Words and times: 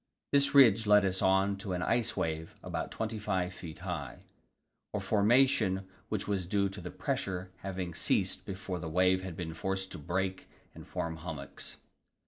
This 0.31 0.55
ridge 0.55 0.87
led 0.87 1.05
us 1.05 1.21
on 1.21 1.57
to 1.57 1.73
an 1.73 1.83
icewave 1.83 2.55
about 2.63 2.89
25 2.89 3.53
feet 3.53 3.77
high 3.85 4.23
a 4.95 4.99
formation 4.99 5.87
which 6.09 6.27
was 6.27 6.47
due 6.47 6.69
to 6.69 6.81
the 6.81 6.89
pressure 6.89 7.51
having 7.57 7.93
ceased 7.93 8.43
before 8.43 8.79
the 8.79 8.89
wave 8.89 9.21
had 9.21 9.37
been 9.37 9.53
forced 9.53 9.91
to 9.91 9.99
break 9.99 10.49
and 10.73 10.87
form 10.87 11.17
hummocks. 11.17 11.77